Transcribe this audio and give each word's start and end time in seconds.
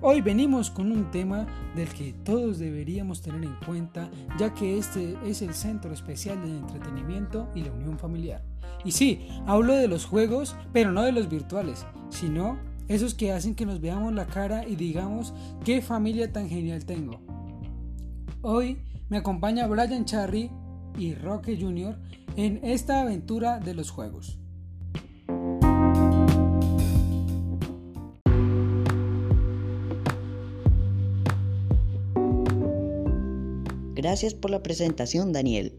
Hoy 0.00 0.20
venimos 0.20 0.68
con 0.68 0.90
un 0.90 1.12
tema 1.12 1.46
del 1.76 1.88
que 1.90 2.12
todos 2.24 2.58
deberíamos 2.58 3.22
tener 3.22 3.44
en 3.44 3.54
cuenta, 3.64 4.10
ya 4.36 4.52
que 4.52 4.78
este 4.78 5.16
es 5.24 5.42
el 5.42 5.54
centro 5.54 5.92
especial 5.92 6.40
del 6.40 6.56
entretenimiento 6.56 7.48
y 7.54 7.62
la 7.62 7.70
unión 7.70 8.00
familiar. 8.00 8.42
Y 8.84 8.90
sí, 8.90 9.28
hablo 9.46 9.74
de 9.74 9.86
los 9.86 10.06
juegos, 10.06 10.56
pero 10.72 10.90
no 10.90 11.02
de 11.02 11.12
los 11.12 11.28
virtuales, 11.28 11.86
sino 12.10 12.58
esos 12.88 13.14
que 13.14 13.30
hacen 13.30 13.54
que 13.54 13.64
nos 13.64 13.80
veamos 13.80 14.12
la 14.12 14.26
cara 14.26 14.66
y 14.66 14.74
digamos 14.74 15.32
qué 15.64 15.82
familia 15.82 16.32
tan 16.32 16.48
genial 16.48 16.84
tengo. 16.84 17.20
Hoy 18.42 18.82
me 19.08 19.18
acompaña 19.18 19.68
Brian 19.68 20.04
Charry 20.04 20.50
y 20.98 21.14
Roque 21.14 21.56
Jr. 21.56 21.96
en 22.34 22.58
esta 22.64 23.02
aventura 23.02 23.60
de 23.60 23.74
los 23.74 23.90
juegos. 23.90 24.36
Gracias 34.08 34.32
por 34.32 34.50
la 34.50 34.62
presentación, 34.62 35.34
Daniel. 35.34 35.70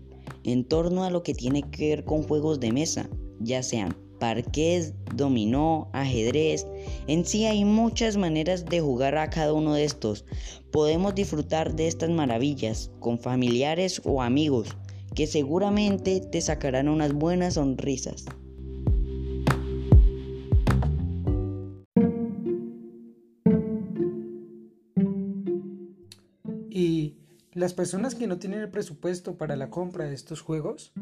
En 0.44 0.64
torno 0.64 1.04
a 1.04 1.10
lo 1.10 1.24
que 1.24 1.34
tiene 1.34 1.64
que 1.64 1.90
ver 1.90 2.06
con 2.06 2.22
juegos 2.22 2.60
de 2.60 2.72
mesa, 2.72 3.10
ya 3.40 3.64
sean 3.64 3.98
parqués, 4.20 4.94
dominó, 5.16 5.90
ajedrez, 5.94 6.68
en 7.08 7.26
sí 7.26 7.48
hay 7.48 7.66
muchas 7.66 8.18
maneras 8.18 8.66
de 8.66 8.82
jugar 8.82 9.18
a 9.18 9.32
cada 9.32 9.52
uno 9.52 9.74
de 9.74 9.84
estos. 9.84 10.26
Podemos 10.72 11.16
disfrutar 11.16 11.76
de 11.76 11.88
estas 11.88 12.12
maravillas 12.12 12.92
con 13.00 13.18
familiares 13.18 14.00
o 14.06 14.22
amigos 14.22 14.78
que 15.16 15.26
seguramente 15.26 16.20
te 16.20 16.40
sacarán 16.40 16.88
unas 16.88 17.14
buenas 17.14 17.56
sonrisas. 17.56 18.26
Y 26.70 27.16
las 27.60 27.74
personas 27.74 28.16
que 28.16 28.26
no 28.26 28.38
tienen 28.38 28.62
el 28.62 28.70
presupuesto 28.70 29.38
para 29.38 29.58
la 29.58 29.70
compra 29.70 30.06
de 30.06 30.16
estos 30.16 30.42
juegos, 30.42 30.94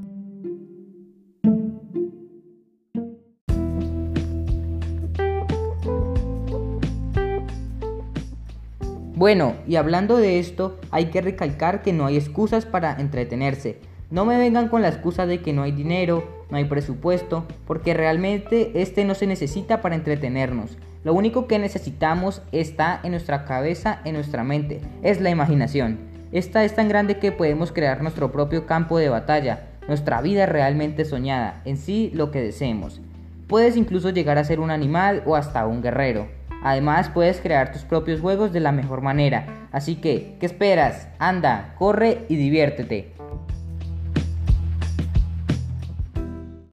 Bueno, 9.14 9.56
y 9.68 9.78
hablando 9.78 10.18
de 10.18 10.38
esto, 10.38 10.80
hay 10.92 11.08
que 11.08 11.22
recalcar 11.22 11.82
que 11.82 11.92
no 11.92 12.06
hay 12.06 12.18
excusas 12.18 12.68
para 12.68 12.96
entretenerse. 13.00 13.80
No 14.12 14.26
me 14.26 14.38
vengan 14.38 14.68
con 14.68 14.84
la 14.84 14.90
excusa 14.90 15.26
de 15.26 15.42
que 15.42 15.54
no 15.54 15.64
hay 15.64 15.72
dinero, 15.72 16.46
no 16.52 16.58
hay 16.58 16.66
presupuesto, 16.66 17.48
porque 17.66 17.96
realmente 17.96 18.80
este 18.80 19.06
no 19.06 19.16
se 19.16 19.26
necesita 19.26 19.82
para 19.82 19.96
entretenernos. 19.96 20.78
Lo 21.04 21.16
único 21.16 21.48
que 21.48 21.58
necesitamos 21.58 22.44
está 22.52 23.00
en 23.04 23.10
nuestra 23.10 23.44
cabeza, 23.46 24.02
en 24.06 24.14
nuestra 24.14 24.44
mente, 24.44 24.82
es 25.02 25.20
la 25.20 25.32
imaginación. 25.32 26.17
Esta 26.32 26.66
es 26.66 26.76
tan 26.76 26.90
grande 26.90 27.20
que 27.20 27.32
podemos 27.32 27.72
crear 27.72 28.02
nuestro 28.02 28.32
propio 28.32 28.66
campo 28.66 28.98
de 28.98 29.08
batalla, 29.08 29.68
nuestra 29.88 30.22
vida 30.22 30.46
realmente 30.46 31.06
soñada, 31.06 31.62
en 31.64 31.78
sí 31.78 32.12
lo 32.14 32.32
que 32.32 32.42
deseemos. 32.42 33.00
Puedes 33.48 33.78
incluso 33.78 34.10
llegar 34.10 34.38
a 34.38 34.44
ser 34.44 34.60
un 34.60 34.70
animal 34.70 35.24
o 35.26 35.38
hasta 35.38 35.66
un 35.66 35.82
guerrero. 35.82 36.28
Además 36.64 37.10
puedes 37.10 37.40
crear 37.40 37.72
tus 37.72 37.84
propios 37.84 38.20
juegos 38.20 38.52
de 38.52 38.60
la 38.60 38.74
mejor 38.74 39.02
manera. 39.02 39.68
Así 39.72 39.96
que, 39.96 40.36
¿qué 40.40 40.46
esperas? 40.46 41.08
Anda, 41.18 41.76
corre 41.78 42.26
y 42.28 42.36
diviértete. 42.36 43.17